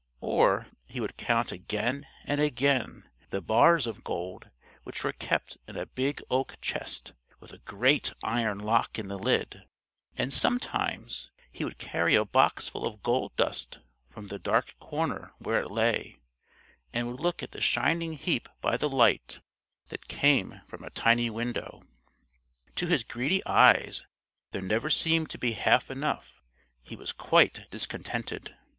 Or 0.21 0.65
he 0.87 0.99
would 0.99 1.15
count 1.15 1.51
again 1.51 2.07
and 2.25 2.41
again 2.41 3.07
the 3.29 3.39
bars 3.39 3.85
of 3.85 4.03
gold 4.03 4.49
which 4.81 5.03
were 5.03 5.11
kept 5.13 5.59
in 5.67 5.77
a 5.77 5.85
big 5.85 6.23
oak 6.27 6.57
chest 6.59 7.13
with 7.39 7.53
a 7.53 7.59
great 7.59 8.11
iron 8.23 8.57
lock 8.57 8.97
in 8.97 9.09
the 9.09 9.19
lid, 9.19 9.61
and 10.17 10.33
sometimes 10.33 11.29
he 11.51 11.63
would 11.63 11.77
carry 11.77 12.15
a 12.15 12.25
boxful 12.25 12.83
of 12.87 13.03
gold 13.03 13.35
dust 13.35 13.77
from 14.09 14.29
the 14.29 14.39
dark 14.39 14.73
corner 14.79 15.33
where 15.37 15.61
it 15.61 15.69
lay, 15.69 16.17
and 16.91 17.07
would 17.11 17.19
look 17.19 17.43
at 17.43 17.51
the 17.51 17.61
shining 17.61 18.13
heap 18.13 18.49
by 18.59 18.77
the 18.77 18.89
light 18.89 19.39
that 19.89 20.07
came 20.07 20.61
from 20.67 20.83
a 20.83 20.89
tiny 20.89 21.29
window. 21.29 21.83
To 22.77 22.87
his 22.87 23.03
greedy 23.03 23.45
eyes 23.45 24.03
there 24.49 24.63
never 24.63 24.89
seemed 24.89 25.29
to 25.29 25.37
be 25.37 25.51
half 25.51 25.91
enough; 25.91 26.41
he 26.81 26.95
was 26.95 27.11
quite 27.11 27.69
discontented. 27.69 28.57